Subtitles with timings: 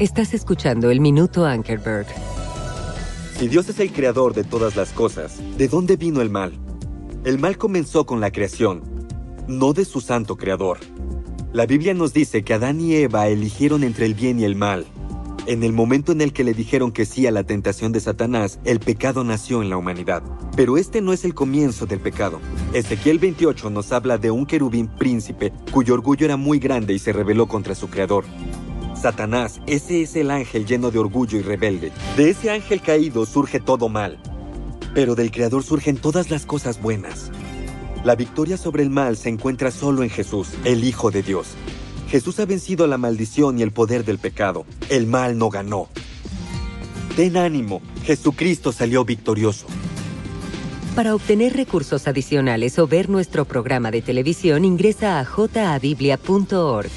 [0.00, 2.06] Estás escuchando el Minuto Ankerberg.
[3.36, 6.54] Si Dios es el creador de todas las cosas, ¿de dónde vino el mal?
[7.26, 8.80] El mal comenzó con la creación,
[9.46, 10.78] no de su santo creador.
[11.52, 14.86] La Biblia nos dice que Adán y Eva eligieron entre el bien y el mal.
[15.46, 18.58] En el momento en el que le dijeron que sí a la tentación de Satanás,
[18.64, 20.22] el pecado nació en la humanidad.
[20.56, 22.40] Pero este no es el comienzo del pecado.
[22.72, 27.12] Ezequiel 28 nos habla de un querubín príncipe cuyo orgullo era muy grande y se
[27.12, 28.24] rebeló contra su creador.
[29.00, 31.90] Satanás, ese es el ángel lleno de orgullo y rebelde.
[32.16, 34.18] De ese ángel caído surge todo mal.
[34.94, 37.30] Pero del Creador surgen todas las cosas buenas.
[38.04, 41.48] La victoria sobre el mal se encuentra solo en Jesús, el Hijo de Dios.
[42.08, 44.66] Jesús ha vencido la maldición y el poder del pecado.
[44.88, 45.88] El mal no ganó.
[47.16, 49.66] Ten ánimo, Jesucristo salió victorioso.
[50.94, 56.90] Para obtener recursos adicionales o ver nuestro programa de televisión, ingresa a jabiblia.org.